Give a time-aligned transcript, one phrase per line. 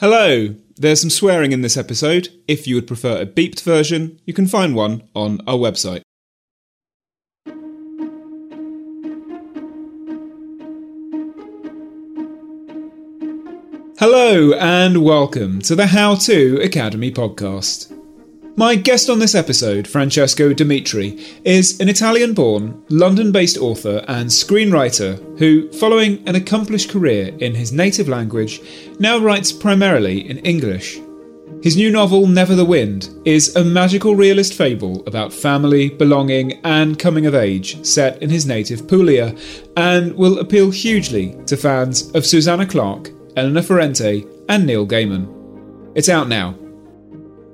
[0.00, 0.54] Hello!
[0.78, 2.30] There's some swearing in this episode.
[2.48, 6.00] If you would prefer a beeped version, you can find one on our website.
[13.98, 17.94] Hello and welcome to the How To Academy podcast.
[18.60, 24.28] My guest on this episode, Francesco Dimitri, is an Italian born, London based author and
[24.28, 28.60] screenwriter who, following an accomplished career in his native language,
[28.98, 31.00] now writes primarily in English.
[31.62, 36.98] His new novel, Never the Wind, is a magical realist fable about family, belonging, and
[36.98, 39.34] coming of age set in his native Puglia,
[39.78, 45.26] and will appeal hugely to fans of Susanna Clarke Elena Ferrante, and Neil Gaiman.
[45.94, 46.56] It's out now.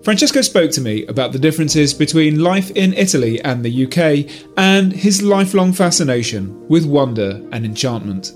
[0.06, 4.92] Francesco spoke to me about the differences between life in Italy and the UK and
[4.92, 8.32] his lifelong fascination with wonder and enchantment.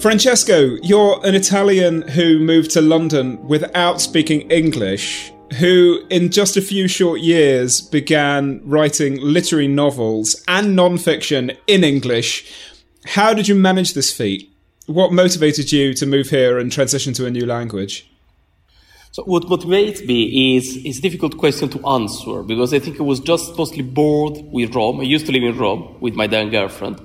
[0.00, 6.62] Francesco, you're an Italian who moved to London without speaking English, who in just a
[6.62, 12.48] few short years began writing literary novels and non fiction in English.
[13.04, 14.48] How did you manage this feat?
[14.86, 18.11] what motivated you to move here and transition to a new language?
[19.14, 23.02] So what motivates me is is a difficult question to answer because I think I
[23.02, 25.00] was just mostly bored with Rome.
[25.00, 26.98] I used to live in Rome with my then girlfriend,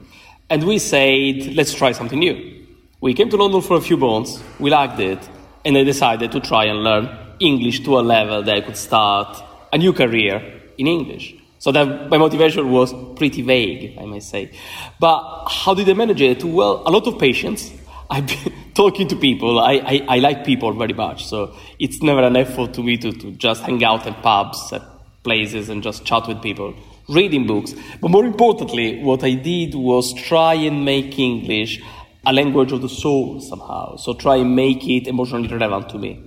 [0.49, 2.65] and we said, let's try something new.
[3.01, 5.19] We came to London for a few months, we liked it,
[5.65, 7.09] and I decided to try and learn
[7.41, 9.43] English to a level that I could start
[9.73, 11.35] a new career in English.
[11.59, 14.51] So that my motivation was pretty vague, I may say.
[14.97, 16.41] But how did I manage it?
[16.41, 17.69] Well, a lot of patience.
[18.09, 19.59] Been talking to people.
[19.59, 21.25] I, I, I, like people very much.
[21.25, 24.81] So it's never an effort to me to, to just hang out in pubs, at
[25.23, 26.73] places, and just chat with people,
[27.09, 27.73] reading books.
[28.01, 31.81] But more importantly, what I did was try and make English
[32.25, 33.97] a language of the soul somehow.
[33.97, 36.23] So try and make it emotionally relevant to me.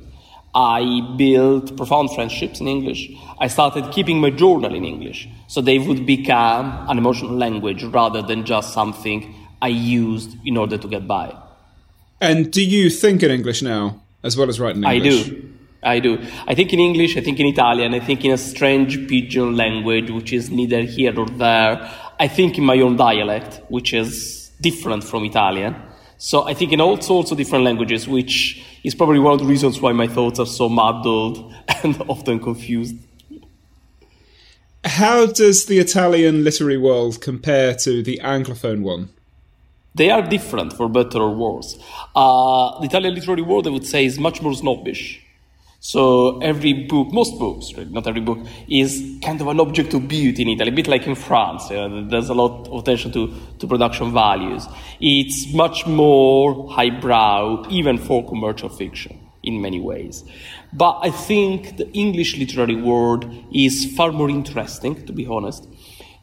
[0.55, 3.11] I built profound friendships in English.
[3.39, 8.21] I started keeping my journal in English so they would become an emotional language rather
[8.21, 11.37] than just something I used in order to get by.
[12.21, 15.27] And do you think in English now as well as writing in English?
[15.27, 15.51] I do.
[15.83, 16.19] I do.
[16.47, 20.11] I think in English, I think in Italian, I think in a strange pidgin language
[20.11, 21.91] which is neither here nor there.
[22.19, 25.75] I think in my own dialect, which is different from Italian.
[26.19, 29.47] So I think in all sorts of different languages, which is probably one of the
[29.47, 32.97] reasons why my thoughts are so muddled and often confused.
[34.85, 39.11] How does the Italian literary world compare to the Anglophone one?
[39.95, 41.79] They are different, for better or worse.
[42.15, 45.21] Uh, the Italian literary world, I would say, is much more snobbish
[45.83, 50.07] so every book, most books, right, not every book, is kind of an object of
[50.09, 51.71] beauty in Italy, a bit like in France.
[51.71, 54.67] You know, there's a lot of attention to, to production values.
[55.01, 60.23] It's much more highbrow, even for commercial fiction, in many ways.
[60.71, 65.67] But I think the English literary world is far more interesting, to be honest,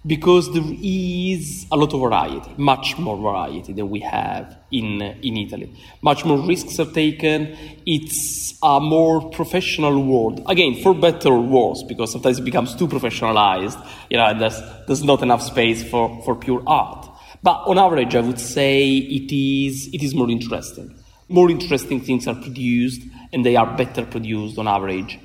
[0.08, 5.38] because there is a lot of variety, much more variety than we have in, in
[5.38, 5.76] Italy.
[6.02, 7.58] Much more risks are taken.
[7.86, 10.42] It's a more professional world.
[10.48, 13.78] Again, for better or worse, because sometimes it becomes too professionalized.
[14.10, 17.10] You know, there's, there's not enough space for, for pure art.
[17.44, 20.96] But on average, I would say it is, it is more interesting.
[21.28, 23.02] More interesting things are produced,
[23.34, 25.20] and they are better produced on average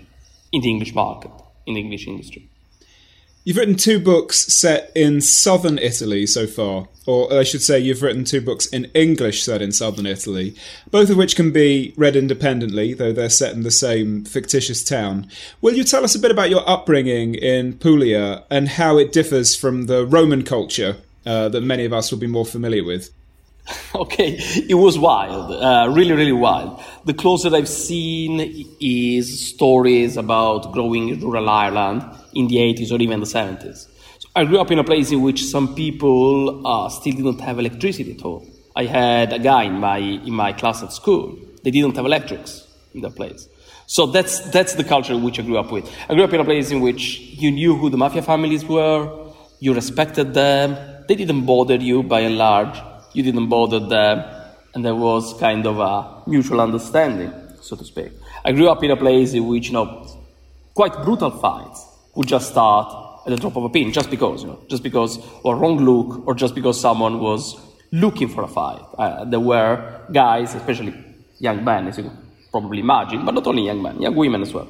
[0.50, 1.30] in the English market,
[1.66, 2.48] in the English industry.
[3.44, 8.00] You've written two books set in southern Italy so far, or I should say, you've
[8.00, 10.54] written two books in English set in southern Italy,
[10.92, 15.26] both of which can be read independently, though they're set in the same fictitious town.
[15.60, 19.56] Will you tell us a bit about your upbringing in Puglia and how it differs
[19.56, 23.10] from the Roman culture uh, that many of us will be more familiar with?
[23.96, 26.80] okay, it was wild, uh, really, really wild.
[27.06, 33.00] The closest I've seen is stories about growing in rural Ireland in the 80s or
[33.00, 33.88] even the 70s.
[34.18, 37.58] So I grew up in a place in which some people uh, still didn't have
[37.58, 38.46] electricity at all.
[38.74, 42.66] I had a guy in my, in my class at school, they didn't have electrics
[42.94, 43.48] in that place.
[43.86, 45.90] So that's, that's the culture which I grew up with.
[46.08, 49.32] I grew up in a place in which you knew who the mafia families were,
[49.60, 50.76] you respected them,
[51.08, 52.78] they didn't bother you by and large
[53.14, 54.24] you didn't bother them,
[54.74, 58.12] and there was kind of a mutual understanding, so to speak.
[58.44, 60.06] I grew up in a place in which, you know,
[60.74, 64.48] quite brutal fights would just start at the drop of a pin, just because, you
[64.48, 67.56] know, just because or wrong look, or just because someone was
[67.92, 68.80] looking for a fight.
[68.98, 70.94] Uh, there were guys, especially
[71.38, 72.10] young men, as you
[72.50, 74.68] probably imagine, but not only young men, young women as well,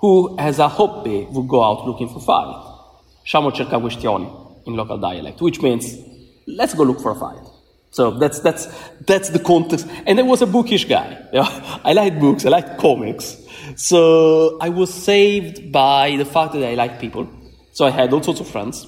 [0.00, 2.66] who, as a hobby, would go out looking for fight.
[3.24, 5.96] Sciamo cerca questioni in local dialect, which means
[6.46, 7.46] let's go look for a fight.
[7.90, 8.66] So that's, that's,
[9.06, 9.86] that's the context.
[10.06, 11.18] And I was a bookish guy.
[11.32, 11.80] Yeah?
[11.84, 13.36] I liked books, I liked comics.
[13.76, 17.28] So I was saved by the fact that I like people.
[17.72, 18.86] So I had all sorts of friends.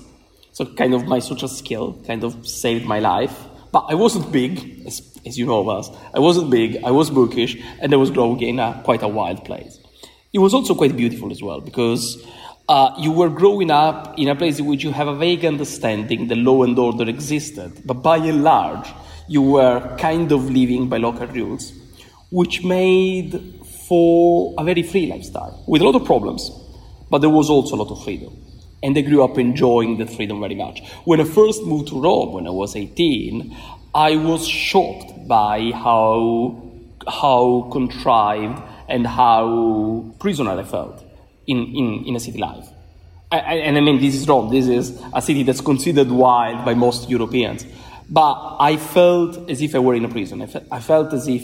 [0.52, 3.36] So kind of my social skill kind of saved my life.
[3.72, 5.90] But I wasn't big, as, as you know of us.
[6.14, 9.44] I wasn't big, I was bookish, and I was growing in a, quite a wild
[9.46, 9.78] place.
[10.32, 12.22] It was also quite beautiful as well because
[12.68, 16.28] uh, you were growing up in a place in which you have a vague understanding
[16.28, 18.88] that law and order existed, but by and large,
[19.28, 21.72] you were kind of living by local rules,
[22.30, 23.61] which made
[23.92, 26.50] for a very free lifestyle with a lot of problems,
[27.10, 28.34] but there was also a lot of freedom.
[28.82, 30.80] And I grew up enjoying that freedom very much.
[31.04, 33.54] When I first moved to Rome, when I was 18,
[33.94, 36.72] I was shocked by how,
[37.06, 41.04] how contrived and how prisoner I felt
[41.46, 42.66] in, in, in a city life.
[43.30, 46.72] I, and I mean, this is Rome, This is a city that's considered wild by
[46.72, 47.66] most Europeans.
[48.08, 50.40] But I felt as if I were in a prison.
[50.40, 51.42] I, fe- I felt as if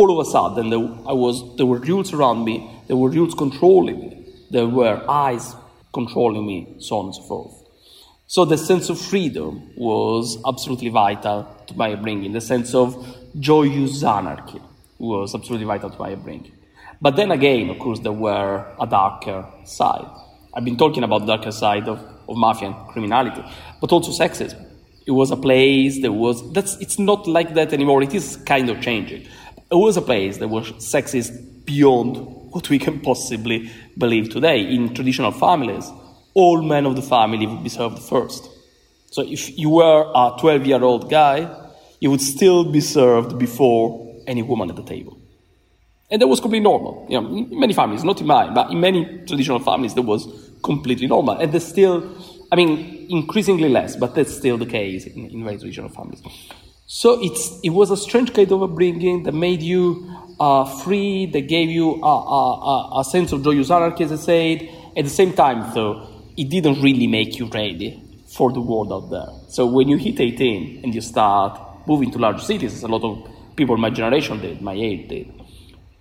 [0.00, 2.56] all of a sudden there, I was, there were rules around me,
[2.88, 5.54] there were rules controlling me, there were eyes
[5.92, 7.54] controlling me, so on and so forth.
[8.26, 12.32] So the sense of freedom was absolutely vital to my upbringing.
[12.32, 12.88] The sense of
[13.38, 14.60] joyous anarchy
[14.98, 16.52] was absolutely vital to my upbringing.
[17.02, 20.10] But then again, of course, there were a darker side.
[20.54, 21.98] I've been talking about the darker side of,
[22.28, 23.42] of mafia and criminality,
[23.80, 24.64] but also sexism.
[25.06, 28.02] It was a place that was, that's, it's not like that anymore.
[28.02, 29.26] It is kind of changing.
[29.70, 32.16] It was a place that was sexist beyond
[32.50, 34.62] what we can possibly believe today.
[34.62, 35.88] In traditional families,
[36.34, 38.48] all men of the family would be served first.
[39.12, 41.48] So if you were a 12 year old guy,
[42.00, 45.16] you would still be served before any woman at the table.
[46.10, 47.06] And that was completely normal.
[47.08, 50.50] You know, in many families, not in mine, but in many traditional families, that was
[50.64, 51.38] completely normal.
[51.38, 52.12] And there's still,
[52.50, 56.22] I mean, increasingly less, but that's still the case in, in very traditional families.
[56.92, 61.42] So it's, it was a strange kind of upbringing that made you uh, free, that
[61.42, 64.68] gave you a, a, a, sense of joyous anarchy, as I said.
[64.96, 66.04] At the same time, though,
[66.36, 68.02] it didn't really make you ready
[68.34, 69.28] for the world out there.
[69.50, 73.04] So when you hit 18 and you start moving to large cities, as a lot
[73.04, 75.32] of people my generation did, my age did,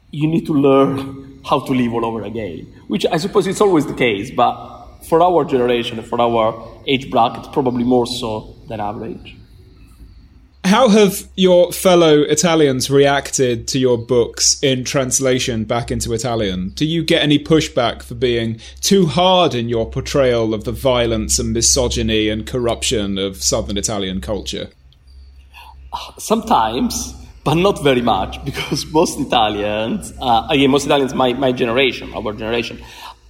[0.09, 3.85] you need to learn how to live all over again, which I suppose it's always
[3.85, 9.38] the case, but for our generation for our age bracket, probably more so than average.
[10.65, 16.69] How have your fellow Italians reacted to your books in translation back into Italian?
[16.69, 21.39] Do you get any pushback for being too hard in your portrayal of the violence
[21.39, 24.69] and misogyny and corruption of southern Italian culture?
[26.17, 32.13] Sometimes but not very much because most Italians, uh, again, most Italians, my, my generation,
[32.13, 32.79] our generation,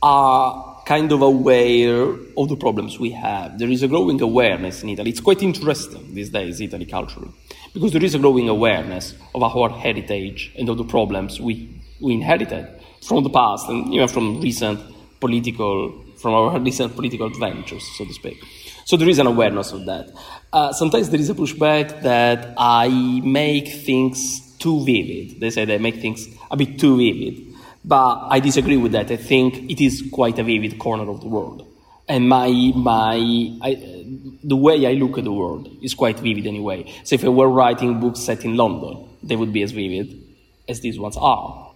[0.01, 2.01] are kind of aware
[2.35, 3.59] of the problems we have.
[3.59, 5.11] There is a growing awareness in Italy.
[5.11, 7.31] It's quite interesting these days, Italy culturally,
[7.75, 11.55] because there is a growing awareness of our heritage and of the problems we,
[12.01, 12.67] we inherited
[13.07, 14.79] from the past and even from recent
[15.19, 18.43] political, from our recent political adventures, so to speak.
[18.85, 20.09] So there is an awareness of that.
[20.51, 22.87] Uh, sometimes there is a pushback that I
[23.23, 25.39] make things too vivid.
[25.39, 27.48] They say they make things a bit too vivid.
[27.83, 29.09] But I disagree with that.
[29.11, 31.65] I think it is quite a vivid corner of the world.
[32.07, 33.15] And my, my,
[33.61, 34.05] I,
[34.43, 36.91] the way I look at the world is quite vivid anyway.
[37.03, 40.21] So if I were writing books set in London, they would be as vivid
[40.67, 41.71] as these ones are.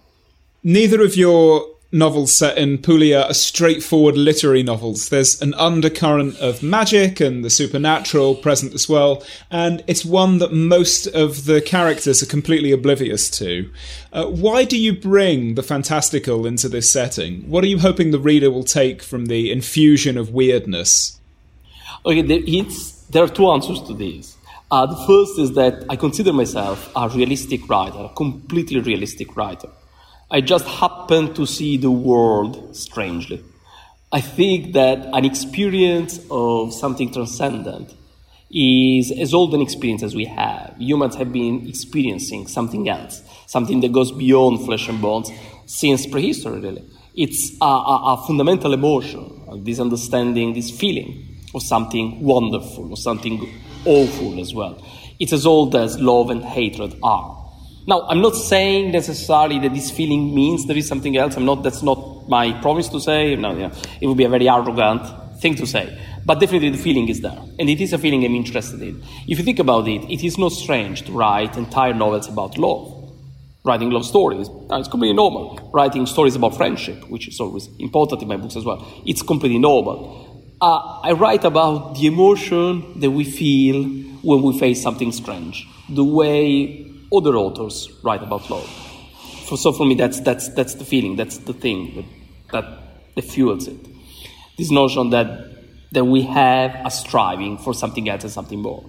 [0.62, 5.10] Neither of your novels set in Puglia are straightforward literary novels.
[5.10, 10.52] There's an undercurrent of magic and the supernatural present as well, and it's one that
[10.52, 13.70] most of the characters are completely oblivious to.
[14.12, 17.48] Uh, why do you bring the fantastical into this setting?
[17.48, 21.20] What are you hoping the reader will take from the infusion of weirdness?
[22.04, 22.40] Okay, there,
[23.10, 24.36] there are two answers to this.
[24.68, 29.68] Uh, the first is that I consider myself a realistic writer, a completely realistic writer.
[30.34, 33.40] I just happen to see the world strangely.
[34.10, 37.94] I think that an experience of something transcendent
[38.50, 40.74] is as old an experience as we have.
[40.76, 45.30] Humans have been experiencing something else, something that goes beyond flesh and bones
[45.66, 46.84] since prehistory, really.
[47.14, 53.54] It's a, a, a fundamental emotion, this understanding, this feeling of something wonderful, or something
[53.84, 54.84] awful as well.
[55.20, 57.43] It's as old as love and hatred are.
[57.86, 61.36] Now, I'm not saying necessarily that this feeling means there is something else.
[61.36, 61.62] I'm not.
[61.62, 63.36] That's not my promise to say.
[63.36, 65.02] No, yeah, it would be a very arrogant
[65.40, 65.98] thing to say.
[66.24, 69.02] But definitely, the feeling is there, and it is a feeling I'm interested in.
[69.28, 72.92] If you think about it, it is not strange to write entire novels about love.
[73.66, 75.70] Writing love stories, it's completely normal.
[75.72, 79.58] Writing stories about friendship, which is always important in my books as well, it's completely
[79.58, 80.56] normal.
[80.60, 83.84] Uh, I write about the emotion that we feel
[84.22, 88.68] when we face something strange, the way other authors write about love.
[89.46, 92.06] For, so for me, that's, that's, that's the feeling, that's the thing
[92.52, 92.64] that,
[93.14, 93.76] that, fuels it.
[94.56, 95.28] This notion that,
[95.92, 98.84] that we have a striving for something else and something more.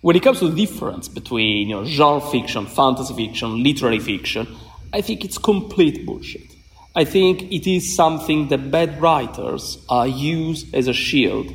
[0.00, 4.46] When it comes to the difference between you know, genre fiction, fantasy fiction, literary fiction,
[4.92, 6.54] I think it's complete bullshit.
[6.94, 11.52] I think it is something that bad writers uh, use as a shield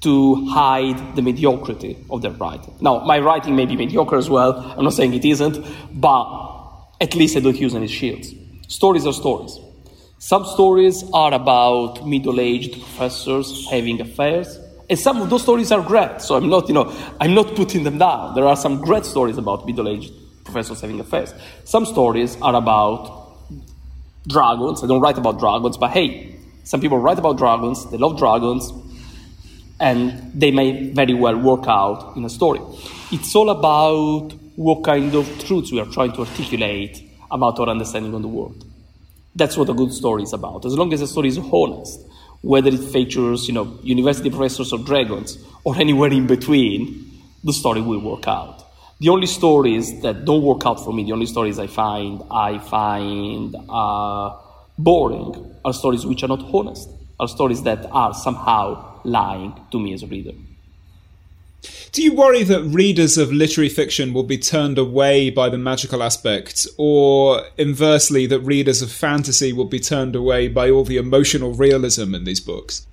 [0.00, 2.74] to hide the mediocrity of their writing.
[2.80, 4.56] Now, my writing may be mediocre as well.
[4.76, 5.58] I'm not saying it isn't,
[5.92, 6.24] but
[7.00, 8.32] at least I don't use any shields.
[8.68, 9.58] Stories are stories.
[10.18, 14.58] Some stories are about middle-aged professors having affairs,
[14.90, 16.20] and some of those stories are great.
[16.20, 18.34] So I'm not, you know, I'm not putting them down.
[18.34, 20.12] There are some great stories about middle-aged
[20.44, 21.34] professors having affairs.
[21.64, 23.36] Some stories are about
[24.28, 24.82] dragons.
[24.82, 27.90] I don't write about dragons, but hey, some people write about dragons.
[27.90, 28.72] They love dragons
[29.80, 32.60] and they may very well work out in a story.
[33.12, 38.14] It's all about what kind of truths we are trying to articulate about our understanding
[38.14, 38.64] of the world.
[39.34, 40.64] That's what a good story is about.
[40.64, 42.00] As long as the story is honest,
[42.40, 47.08] whether it features, you know, university professors or dragons or anywhere in between,
[47.44, 48.64] the story will work out.
[49.00, 52.58] The only stories that don't work out for me, the only stories I find I
[52.58, 54.36] find uh,
[54.76, 56.88] boring, are stories which are not honest,
[57.20, 60.32] are stories that are somehow lying to me as a reader.
[61.90, 66.02] Do you worry that readers of literary fiction will be turned away by the magical
[66.02, 71.54] aspect, or inversely, that readers of fantasy will be turned away by all the emotional
[71.54, 72.86] realism in these books?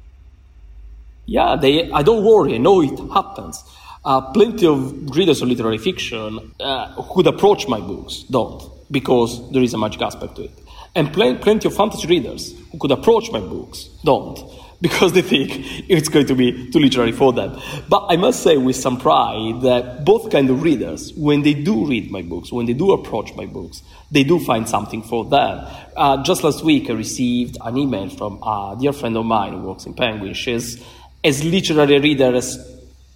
[1.26, 2.56] Yeah, they, I don't worry.
[2.56, 3.64] I know it happens.
[4.04, 9.64] Uh, plenty of readers of literary fiction uh, who'd approach my books don't, because there
[9.64, 10.52] is a magic aspect to it.
[10.96, 14.40] And pl- plenty of fantasy readers who could approach my books don't,
[14.86, 17.60] because they think it's going to be too literary for them.
[17.90, 21.88] But I must say with some pride that both kind of readers, when they do
[21.88, 25.68] read my books, when they do approach my books, they do find something for them.
[25.98, 29.60] Uh, just last week, I received an email from a dear friend of mine who
[29.62, 30.36] works in Penguin.
[30.36, 30.84] She's
[31.24, 32.60] as literary reader as,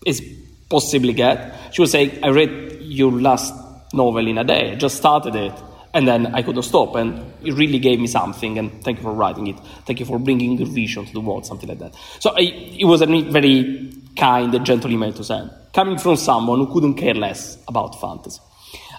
[0.07, 0.23] as
[0.71, 1.53] possibly get.
[1.71, 3.53] She was saying, I read your last
[3.93, 4.71] novel in a day.
[4.71, 5.53] I just started it
[5.93, 6.95] and then I couldn't stop.
[6.95, 8.57] And it really gave me something.
[8.57, 9.59] And thank you for writing it.
[9.85, 11.95] Thank you for bringing your vision to the world, something like that.
[12.19, 16.59] So I, it was a very kind and gentle email to send, coming from someone
[16.59, 18.41] who couldn't care less about fantasy.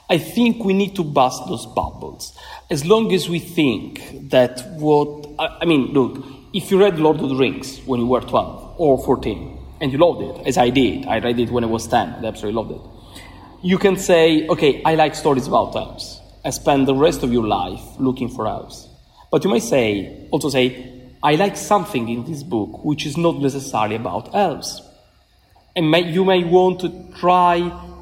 [0.08, 2.36] I think we need to bust those bubbles.
[2.68, 7.28] As long as we think that what, I mean, look, if you read Lord of
[7.28, 11.06] the Rings when you were 12 or 14, and you loved it, as I did,
[11.06, 12.80] I read it when I was 10, I absolutely loved it.
[13.62, 17.46] You can say, okay, I like stories about elves and spend the rest of your
[17.46, 18.88] life looking for elves.
[19.30, 23.40] But you may say, also say, I like something in this book which is not
[23.40, 24.82] necessarily about elves.
[25.76, 27.56] And may, you may want to try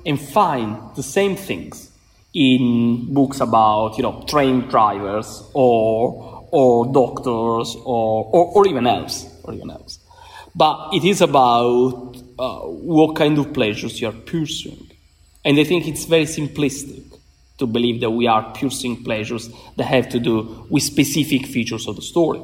[0.07, 1.91] and find the same things
[2.33, 9.27] in books about, you know, train drivers or, or doctors or, or, or even elves,
[9.45, 9.99] or even elves.
[10.55, 14.91] But it is about uh, what kind of pleasures you are pursuing.
[15.45, 17.08] And I think it's very simplistic
[17.59, 21.97] to believe that we are piercing pleasures that have to do with specific features of
[21.97, 22.41] the story.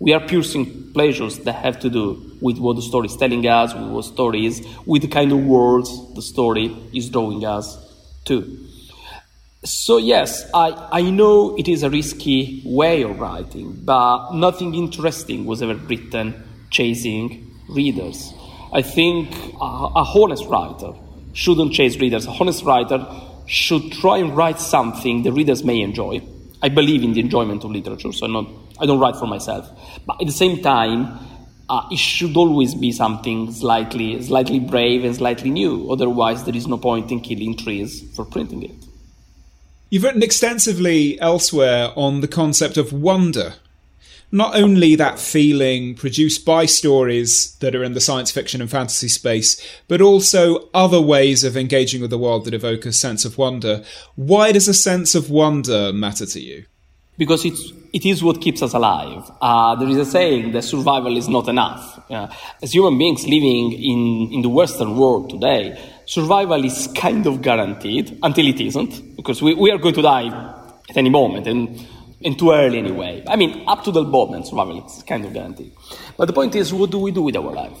[0.00, 3.74] We are piercing pleasures that have to do with what the story is telling us,
[3.74, 7.76] with what story is, with the kind of worlds the story is drawing us
[8.26, 8.66] to.
[9.64, 15.46] So, yes, I, I know it is a risky way of writing, but nothing interesting
[15.46, 18.32] was ever written chasing readers.
[18.72, 20.92] I think a, a honest writer
[21.32, 22.26] shouldn't chase readers.
[22.26, 23.04] A honest writer
[23.48, 26.20] should try and write something the readers may enjoy.
[26.62, 28.46] I believe in the enjoyment of literature, so not,
[28.78, 29.70] I don't write for myself.
[30.06, 31.18] But at the same time,
[31.68, 35.90] uh, it should always be something slightly, slightly brave and slightly new.
[35.90, 38.84] Otherwise, there is no point in killing trees for printing it.
[39.90, 43.54] You've written extensively elsewhere on the concept of wonder.
[44.30, 49.08] Not only that feeling produced by stories that are in the science fiction and fantasy
[49.08, 53.38] space, but also other ways of engaging with the world that evoke a sense of
[53.38, 53.82] wonder.
[54.16, 56.64] Why does a sense of wonder matter to you?
[57.18, 59.30] because it's, it is what keeps us alive.
[59.42, 62.00] Uh, there is a saying that survival is not enough.
[62.08, 62.28] Uh,
[62.62, 68.16] as human beings living in, in the Western world today, survival is kind of guaranteed
[68.22, 70.28] until it isn't, because we, we are going to die
[70.88, 71.86] at any moment and,
[72.24, 73.24] and too early anyway.
[73.26, 75.72] I mean, up to the moment, survival is kind of guaranteed.
[76.16, 77.78] But the point is, what do we do with our life?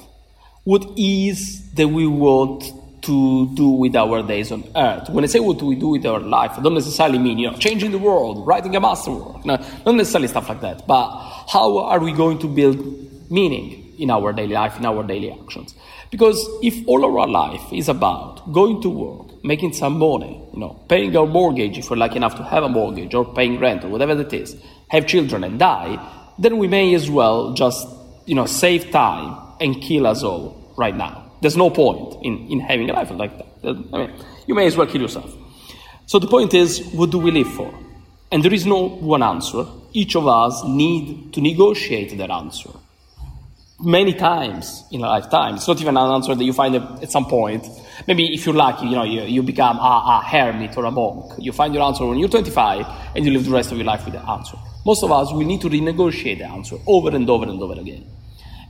[0.64, 2.64] What is that we want
[3.02, 5.08] to do with our days on earth.
[5.10, 7.50] When I say what do we do with our life, I don't necessarily mean, you
[7.50, 9.44] know, changing the world, writing a masterwork.
[9.44, 10.86] No, not necessarily stuff like that.
[10.86, 11.08] But
[11.48, 15.74] how are we going to build meaning in our daily life, in our daily actions?
[16.10, 20.72] Because if all our life is about going to work, making some money, you know,
[20.88, 23.88] paying our mortgage if we're lucky enough to have a mortgage, or paying rent, or
[23.88, 24.54] whatever that is,
[24.88, 25.92] have children and die,
[26.38, 27.88] then we may as well just,
[28.26, 31.32] you know, save time and kill us all right now.
[31.40, 33.76] There's no point in, in having a life like that.
[33.94, 34.12] I mean,
[34.46, 35.34] you may as well kill yourself.
[36.04, 37.72] So the point is, what do we live for?
[38.30, 39.64] And there is no one answer.
[39.94, 42.70] Each of us need to negotiate that answer.
[43.80, 45.54] Many times in a lifetime.
[45.54, 47.64] It's not even an answer that you find at some point.
[48.08, 49.80] Maybe if you're lucky, you know, you, you become a,
[50.20, 51.34] a hermit or a monk.
[51.38, 54.04] You find your answer when you're 25 and you live the rest of your life
[54.04, 54.56] with the answer.
[54.84, 58.04] Most of us will need to renegotiate the answer over and over and over again.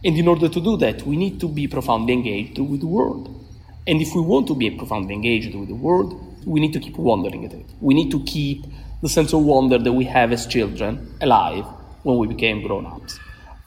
[0.05, 3.35] And in order to do that, we need to be profoundly engaged with the world.
[3.87, 6.99] And if we want to be profoundly engaged with the world, we need to keep
[6.99, 7.65] wondering at it.
[7.81, 8.67] We need to keep
[9.01, 11.65] the sense of wonder that we have as children alive
[12.03, 13.19] when we became grown ups.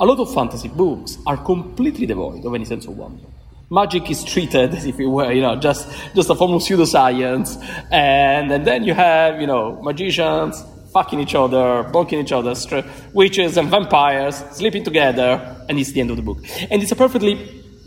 [0.01, 3.23] A lot of fantasy books are completely devoid of any sense of wonder.
[3.69, 7.63] Magic is treated as if it were, you know, just, just a form of pseudoscience.
[7.91, 12.55] And, and then you have, you know, magicians fucking each other, bonking each other,
[13.13, 16.39] witches and vampires sleeping together, and it's the end of the book.
[16.71, 17.35] And it's a perfectly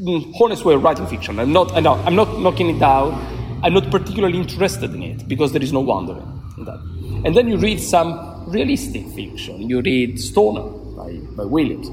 [0.00, 1.40] mm, honest way of writing fiction.
[1.40, 3.60] I'm not, I'm not, I'm not knocking it down.
[3.64, 6.22] I'm not particularly interested in it because there is no wonder
[6.58, 6.78] in that.
[7.24, 9.68] And then you read some realistic fiction.
[9.68, 11.88] You read Stoner by, by Williams.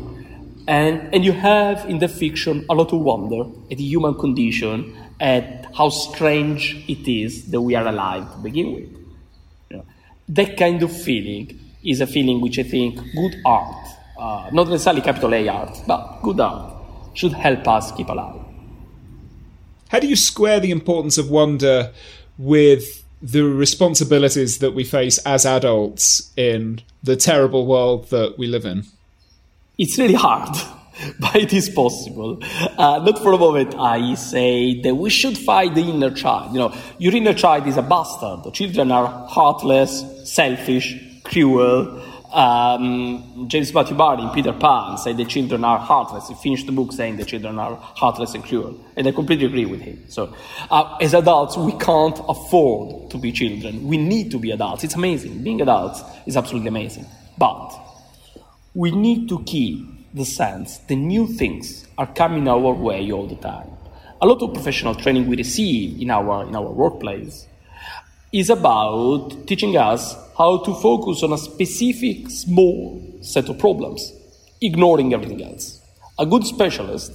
[0.68, 4.96] And, and you have in the fiction a lot of wonder at the human condition,
[5.20, 9.02] at how strange it is that we are alive to begin with
[10.32, 13.88] that kind of feeling is a feeling which I think good art,
[14.18, 16.74] uh, not necessarily capital A art, but good art,
[17.14, 18.40] should help us keep alive.
[19.90, 21.92] How do you square the importance of wonder
[22.38, 28.66] with the responsibilities that we face as adults in the terrible world that we live
[28.66, 28.84] in?
[29.78, 30.56] It's really hard.
[31.20, 32.40] but it is possible.
[32.78, 36.54] Uh, not for a moment I say that we should fight the inner child.
[36.54, 38.44] You know, your inner child is a bastard.
[38.44, 42.02] The children are heartless, selfish, cruel.
[42.32, 46.30] Um, James Matthew Barrie Peter Pan say the children are heartless.
[46.30, 48.80] He finished the book saying the children are heartless and cruel.
[48.96, 50.04] And I completely agree with him.
[50.08, 50.34] So,
[50.70, 53.86] uh, as adults, we can't afford to be children.
[53.86, 54.84] We need to be adults.
[54.84, 55.44] It's amazing.
[55.44, 57.06] Being adults is absolutely amazing.
[57.38, 57.78] But
[58.74, 63.36] we need to keep the sense the new things are coming our way all the
[63.36, 63.70] time.
[64.22, 67.48] A lot of professional training we receive in our, in our workplace
[68.32, 74.14] is about teaching us how to focus on a specific small set of problems,
[74.62, 75.82] ignoring everything else.
[76.18, 77.12] A good specialist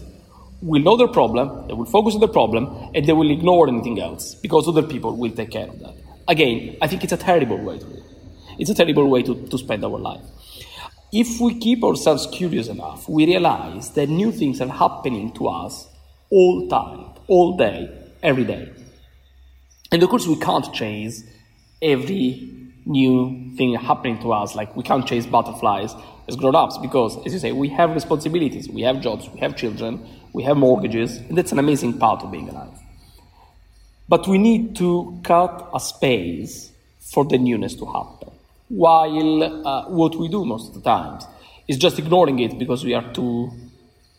[0.62, 4.00] will know their problem, they will focus on the problem, and they will ignore anything
[4.00, 5.94] else because other people will take care of that.
[6.28, 8.04] Again, I think it's a terrible way to live.
[8.58, 10.22] It's a terrible way to, to spend our life
[11.12, 15.88] if we keep ourselves curious enough, we realize that new things are happening to us
[16.30, 17.88] all time, all day,
[18.22, 18.70] every day.
[19.92, 21.24] And of course, we can't chase
[21.80, 22.52] every
[22.84, 25.94] new thing happening to us, like we can't chase butterflies
[26.28, 29.56] as grown ups, because, as you say, we have responsibilities, we have jobs, we have
[29.56, 32.78] children, we have mortgages, and that's an amazing part of being alive.
[34.08, 38.30] But we need to cut a space for the newness to happen.
[38.68, 41.24] While uh, what we do most of the times
[41.68, 43.52] is just ignoring it because we are too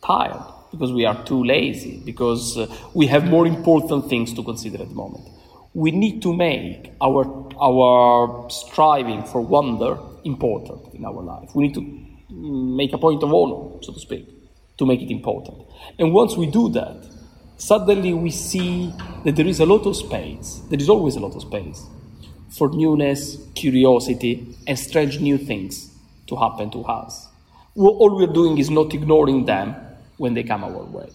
[0.02, 4.82] tired, because we are too lazy, because uh, we have more important things to consider
[4.82, 5.26] at the moment.
[5.74, 7.24] We need to make our,
[7.60, 11.50] our striving for wonder important in our life.
[11.54, 14.28] We need to make a point of honor, so to speak,
[14.78, 15.58] to make it important.
[15.98, 17.06] And once we do that,
[17.56, 18.92] suddenly we see
[19.24, 21.86] that there is a lot of space, there is always a lot of space
[22.50, 25.94] for newness, curiosity, and strange new things
[26.26, 27.28] to happen to us.
[27.76, 29.76] All we're doing is not ignoring them,
[30.18, 31.08] when they come our way.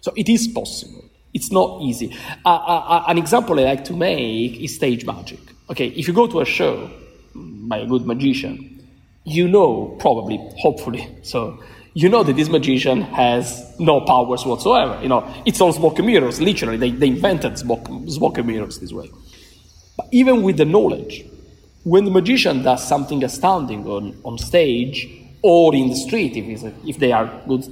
[0.00, 1.04] So it is possible.
[1.34, 2.14] It's not easy.
[2.44, 5.40] Uh, uh, uh, an example I like to make is stage magic.
[5.70, 6.90] Okay, if you go to a show
[7.34, 8.86] by a good magician,
[9.24, 11.62] you know, probably, hopefully, so
[11.94, 14.98] you know that this magician has no powers whatsoever.
[15.02, 16.76] You know, it's all smoke and mirrors, literally.
[16.78, 19.10] They, they invented smoke, smoke and mirrors this way.
[19.96, 21.24] But even with the knowledge,
[21.84, 25.08] when the magician does something astounding on, on stage
[25.42, 27.64] or in the street, if, if they are good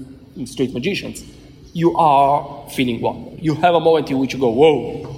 [0.47, 1.25] street magicians,
[1.73, 3.37] you are feeling wonder.
[3.41, 5.17] You have a moment in which you go, whoa.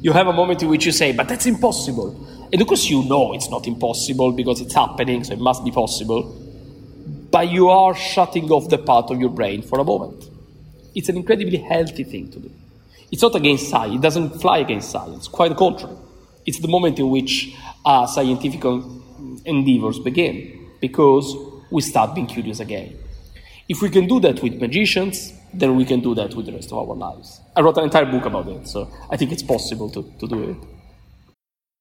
[0.00, 2.48] You have a moment in which you say, but that's impossible.
[2.52, 5.70] And of course, you know it's not impossible because it's happening, so it must be
[5.70, 6.46] possible
[7.36, 10.30] but you are shutting off the part of your brain for a moment.
[10.94, 12.50] It's an incredibly healthy thing to do.
[13.10, 15.96] It's not against science, it doesn't fly against science, quite the contrary.
[16.46, 18.64] It's the moment in which uh, scientific
[19.44, 21.34] endeavors begin, because
[21.70, 22.96] we start being curious again.
[23.68, 26.72] If we can do that with magicians, then we can do that with the rest
[26.72, 27.40] of our lives.
[27.54, 30.50] I wrote an entire book about it, so I think it's possible to, to do
[30.50, 30.56] it.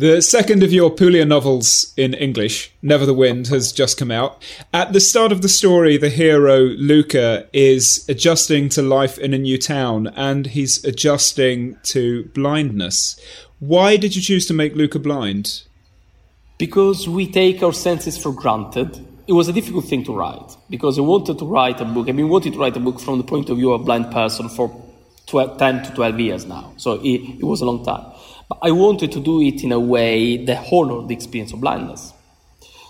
[0.00, 4.42] The second of your Puglia novels in English, Never the Wind, has just come out.
[4.72, 9.38] At the start of the story, the hero, Luca, is adjusting to life in a
[9.38, 13.20] new town and he's adjusting to blindness.
[13.58, 15.64] Why did you choose to make Luca blind?
[16.56, 19.06] Because we take our senses for granted.
[19.26, 22.08] It was a difficult thing to write because I wanted to write a book.
[22.08, 24.10] I've been wanting to write a book from the point of view of a blind
[24.10, 24.74] person for
[25.26, 26.72] 12, 10 to 12 years now.
[26.78, 28.06] So it, it was a long time.
[28.50, 32.12] But I wanted to do it in a way that honored the experience of blindness.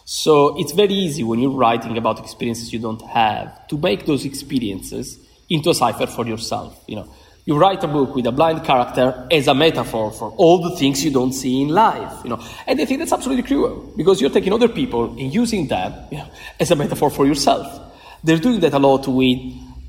[0.07, 4.25] So it's very easy when you're writing about experiences you don't have to make those
[4.25, 5.19] experiences
[5.51, 6.83] into a cipher for yourself.
[6.89, 10.63] You know, you write a book with a blind character as a metaphor for all
[10.63, 12.25] the things you don't see in life.
[12.25, 15.69] You know, and I think that's absolutely cruel because you're taking other people and using
[15.69, 17.67] them you know, as a metaphor for yourself.
[18.25, 19.39] They're doing that a lot with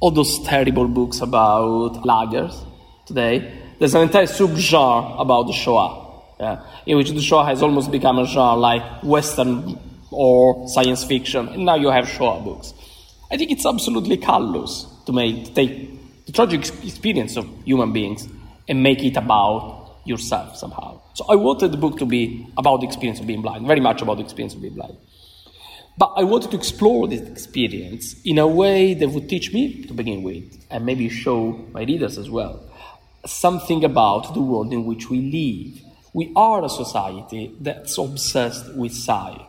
[0.01, 2.61] all those terrible books about lagers
[3.05, 7.89] today there's an entire subgenre about the Shoah, yeah, in which the Shoah has almost
[7.89, 9.79] become a genre like Western
[10.11, 12.75] or science fiction, and now you have Shoah books.
[13.31, 18.27] I think it's absolutely callous to make to take the tragic experience of human beings
[18.67, 21.01] and make it about yourself somehow.
[21.15, 24.03] So I wanted the book to be about the experience of being blind, very much
[24.03, 24.95] about the experience of being blind.
[25.97, 29.93] But I wanted to explore this experience in a way that would teach me to
[29.95, 32.70] begin with, and maybe show my readers as well,
[33.25, 35.81] something about the world in which we live.
[36.13, 39.47] We are a society that's obsessed with sight.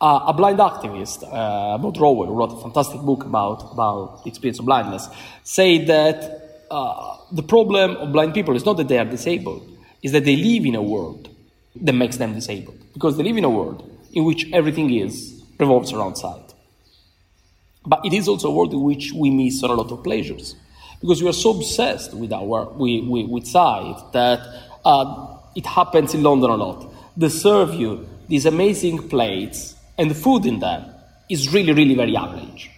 [0.00, 4.30] Uh, a blind activist, uh, Maud Rowell, who wrote a fantastic book about, about the
[4.30, 5.08] experience of blindness,
[5.42, 10.12] said that uh, the problem of blind people is not that they are disabled, is
[10.12, 11.28] that they live in a world
[11.74, 12.78] that makes them disabled.
[12.92, 16.54] Because they live in a world in which everything is revolves around sight.
[17.84, 20.54] But it is also a world in which we miss a lot of pleasures
[21.00, 24.40] because we are so obsessed with our with, sight that
[24.84, 26.92] uh, it happens in London a lot.
[27.16, 30.84] They serve you these amazing plates, and the food in them
[31.28, 32.70] is really, really very average.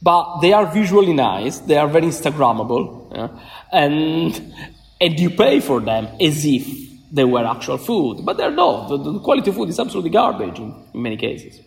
[0.00, 3.28] But they are visually nice, they are very Instagrammable, yeah?
[3.72, 4.54] and
[5.00, 6.66] and you pay for them as if
[7.10, 8.88] they were actual food, but they're not.
[8.88, 11.60] The, the quality of food is absolutely garbage in, in many cases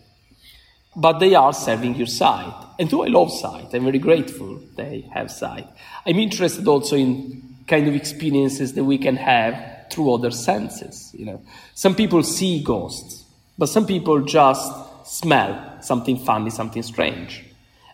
[0.96, 2.54] but they are serving your sight.
[2.78, 5.68] And though I love sight, I'm very grateful they have sight.
[6.06, 11.14] I'm interested also in kind of experiences that we can have through other senses.
[11.16, 11.42] You know,
[11.74, 13.24] some people see ghosts,
[13.58, 14.72] but some people just
[15.04, 17.44] smell something funny, something strange,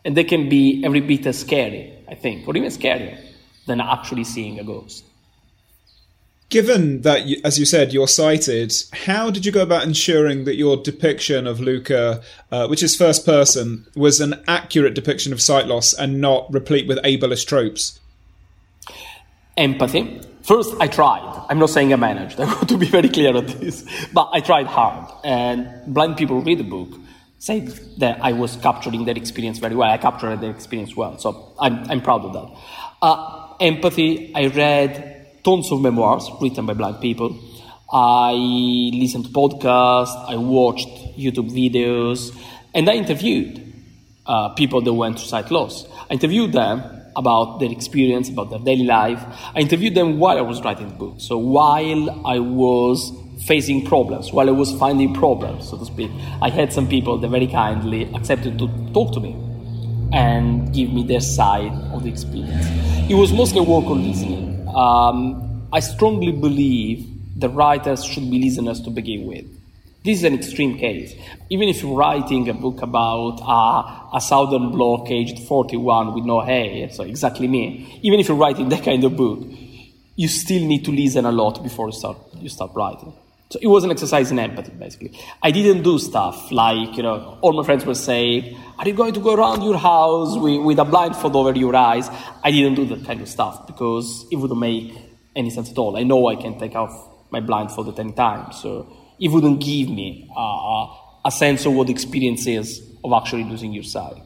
[0.05, 3.19] and they can be every bit as scary, I think, or even scarier
[3.67, 5.05] than actually seeing a ghost.
[6.53, 10.77] Given that, as you said, you're sighted, how did you go about ensuring that your
[10.77, 15.95] depiction of Luca, uh, which is first person, was an accurate depiction of sight loss
[15.95, 18.01] and not replete with ableist tropes?
[19.57, 20.21] Empathy.
[20.43, 21.47] First, I tried.
[21.49, 22.39] I'm not saying I managed.
[22.41, 23.87] I want to be very clear on this.
[24.13, 25.11] But I tried hard.
[25.25, 26.91] And blind people read the book
[27.39, 27.61] say
[27.97, 29.91] that I was capturing their experience very well.
[29.91, 31.19] I captured their experience well.
[31.19, 32.61] So I'm, I'm proud of that.
[33.01, 34.33] Uh, empathy.
[34.35, 35.12] I read
[35.45, 37.39] tons of memoirs written by blind people.
[37.93, 42.35] I listened to podcasts, I watched YouTube videos,
[42.73, 43.61] and I interviewed
[44.27, 45.87] uh, people that went through sight loss.
[46.09, 46.83] I interviewed them
[47.17, 49.23] about their experience, about their daily life.
[49.55, 51.17] I interviewed them while I was writing the book.
[51.19, 53.13] So while I was
[53.47, 57.29] facing problems, while I was finding problems, so to speak, I had some people that
[57.29, 59.37] very kindly accepted to talk to me
[60.13, 62.67] and give me their side of the experience.
[63.11, 64.62] It was mostly work on listening.
[64.75, 67.07] Um, I strongly believe
[67.39, 69.47] the writers should be listeners to begin with.
[70.05, 71.15] This is an extreme case.
[71.49, 76.41] Even if you're writing a book about uh, a southern block aged 41 with no
[76.41, 79.41] hair, so exactly me, even if you're writing that kind of book,
[80.17, 83.13] you still need to listen a lot before you start, you start writing.
[83.53, 85.13] So it was an exercise in empathy, basically.
[85.43, 89.13] I didn't do stuff like, you know, all my friends were saying, Are you going
[89.13, 92.09] to go around your house with, with a blindfold over your eyes?
[92.43, 94.95] I didn't do that kind of stuff because it wouldn't make
[95.37, 95.99] any sense at all.
[95.99, 96.95] I know I can take off
[97.31, 98.53] my blindfold at any time.
[98.53, 100.87] So it wouldn't give me uh,
[101.23, 104.23] a sense of what the experience is of actually losing your sight.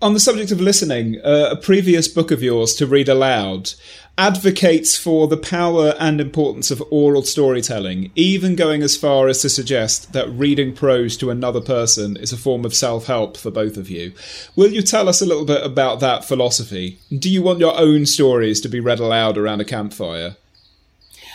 [0.00, 3.74] On the subject of listening, uh, a previous book of yours, To Read Aloud,
[4.16, 9.48] advocates for the power and importance of oral storytelling, even going as far as to
[9.48, 13.76] suggest that reading prose to another person is a form of self help for both
[13.76, 14.12] of you.
[14.54, 17.00] Will you tell us a little bit about that philosophy?
[17.10, 20.36] Do you want your own stories to be read aloud around a campfire?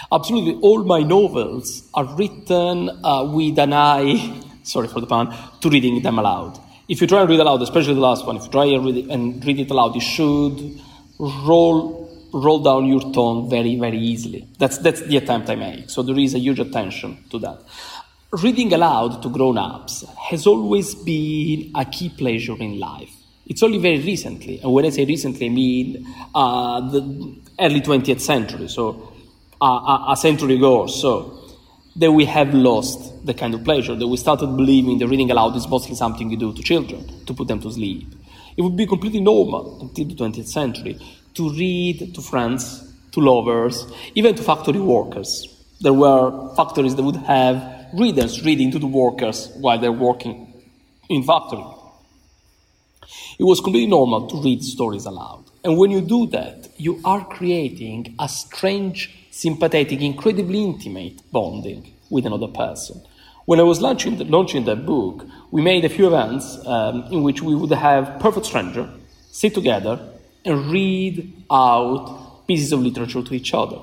[0.10, 5.70] Absolutely, all my novels are written uh, with an eye, sorry for the pun, to
[5.70, 6.63] reading them aloud.
[6.88, 8.98] If you try and read aloud, especially the last one, if you try and read
[8.98, 10.80] it, and read it aloud, you should
[11.20, 14.48] roll roll down your tongue very, very easily.
[14.58, 15.90] That's, that's the attempt I make.
[15.90, 17.62] So there is a huge attention to that.
[18.32, 23.12] Reading aloud to grown ups has always been a key pleasure in life.
[23.46, 28.22] It's only very recently, and when I say recently, I mean uh, the early 20th
[28.22, 29.14] century, so
[29.62, 31.43] a, a century ago or so,
[31.96, 35.56] that we have lost the kind of pleasure, that we started believing that reading aloud
[35.56, 38.08] is mostly something you do to children to put them to sleep.
[38.58, 41.00] It would be completely normal until the 20th century
[41.36, 45.48] to read to friends, to lovers, even to factory workers.
[45.82, 50.54] There were factories that would have readers reading to the workers while they're working
[51.10, 51.66] in factory.
[53.40, 55.46] It was completely normal to read stories aloud.
[55.64, 62.26] And when you do that, you are creating a strange, sympathetic, incredibly intimate bonding with
[62.26, 63.02] another person.
[63.46, 67.42] When I was launching, launching that book, we made a few events um, in which
[67.42, 68.90] we would have perfect stranger
[69.32, 70.00] sit together
[70.46, 73.80] and read out pieces of literature to each other.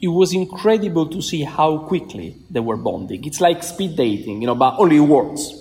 [0.00, 3.24] It was incredible to see how quickly they were bonding.
[3.24, 5.54] It's like speed dating, you know, but only words.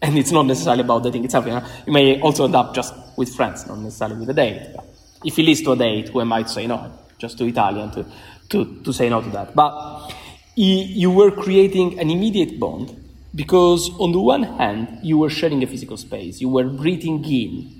[0.00, 1.46] And it's not necessarily about dating itself.
[1.46, 1.66] You, know?
[1.86, 4.72] you may also end up just with friends, not necessarily with a date.
[4.74, 4.86] But
[5.22, 8.06] if it leads to a date, we might say no, just to Italian to,
[8.50, 9.54] to, to say no to that.
[9.54, 10.14] But
[10.54, 12.96] you were creating an immediate bond
[13.34, 17.76] because, on the one hand, you were sharing a physical space, you were breathing in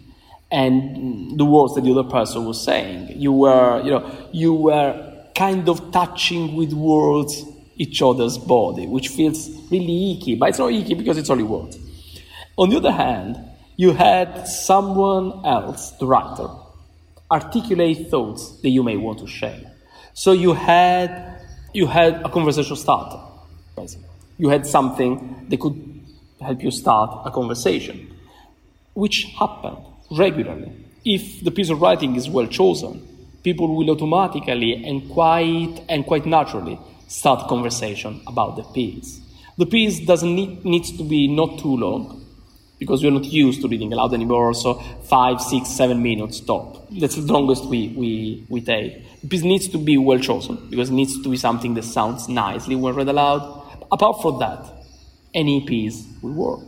[0.50, 3.20] and the words that the other person was saying.
[3.20, 7.44] You were, you know, you were kind of touching with words
[7.76, 11.79] each other's body, which feels really icky, but it's not icky because it's only words.
[12.57, 13.38] On the other hand,
[13.76, 16.48] you had someone else, the writer,
[17.31, 19.72] articulate thoughts that you may want to share.
[20.16, 21.42] So you had
[21.74, 23.20] you had a conversation starter,
[23.76, 24.09] basically.
[24.38, 25.76] You had something that could
[26.40, 28.16] help you start a conversation,
[28.94, 29.76] which happened
[30.11, 30.72] regularly.
[31.05, 33.07] If the piece of writing is well chosen,
[33.44, 39.20] people will automatically and quite and quite naturally start conversation about the piece.
[39.59, 42.25] The piece doesn't need needs to be not too long
[42.78, 46.86] because we're not used to reading aloud anymore, so five, six, seven minutes top.
[46.90, 49.20] That's the longest we, we, we take.
[49.22, 52.28] The piece needs to be well chosen because it needs to be something that sounds
[52.28, 53.62] nicely when read aloud.
[53.90, 54.66] Apart from that,
[55.34, 56.60] any piece will work.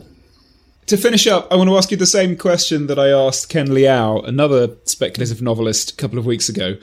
[0.87, 3.71] To finish up, I want to ask you the same question that I asked Ken
[3.71, 6.77] Liu, another speculative novelist, a couple of weeks ago.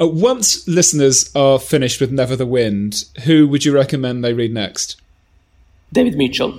[0.00, 4.52] Uh, once listeners are finished with Never the Wind, who would you recommend they read
[4.52, 5.00] next?
[5.92, 6.58] David Mitchell.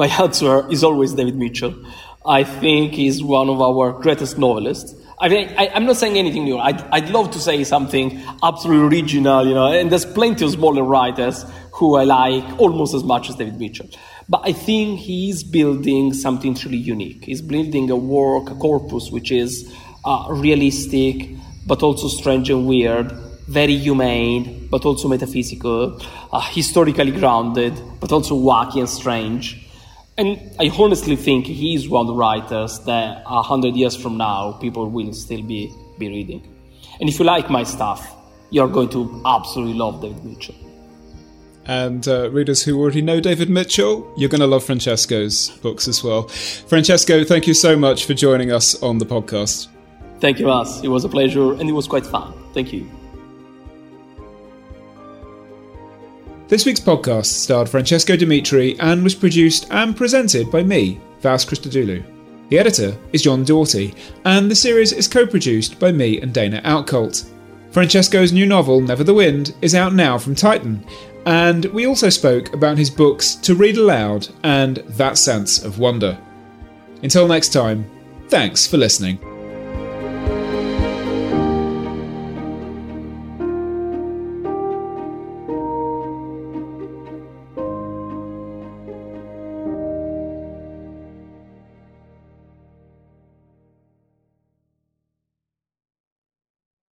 [0.00, 1.74] My answer is always David Mitchell.
[2.24, 4.94] I think he's one of our greatest novelists.
[5.18, 6.56] I mean, I, am not saying anything new.
[6.56, 10.84] I'd, I'd love to say something absolutely original, you know, and there's plenty of smaller
[10.84, 13.90] writers who I like almost as much as David Mitchell.
[14.26, 17.26] But I think he's building something truly unique.
[17.26, 19.70] He's building a work, a corpus, which is
[20.06, 21.28] uh, realistic,
[21.66, 23.12] but also strange and weird,
[23.48, 26.00] very humane, but also metaphysical,
[26.32, 29.66] uh, historically grounded, but also wacky and strange.
[30.18, 34.52] And I honestly think he's one of the writers that a hundred years from now
[34.60, 36.46] people will still be, be reading.
[37.00, 38.14] And if you like my stuff,
[38.50, 40.54] you're going to absolutely love David Mitchell.
[41.66, 46.02] And uh, readers who already know David Mitchell, you're going to love Francesco's books as
[46.02, 46.28] well.
[46.28, 49.68] Francesco, thank you so much for joining us on the podcast.
[50.20, 50.82] Thank you, Vas.
[50.82, 52.34] It was a pleasure and it was quite fun.
[52.52, 52.90] Thank you.
[56.50, 62.02] This week's podcast starred Francesco Dimitri and was produced and presented by me, Vas Christodoulou.
[62.48, 66.60] The editor is John Doughty, and the series is co produced by me and Dana
[66.64, 67.30] Outcult.
[67.70, 70.84] Francesco's new novel, Never the Wind, is out now from Titan,
[71.24, 76.18] and we also spoke about his books To Read Aloud and That Sense of Wonder.
[77.04, 77.88] Until next time,
[78.28, 79.29] thanks for listening.